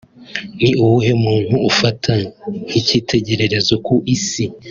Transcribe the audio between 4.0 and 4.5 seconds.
isi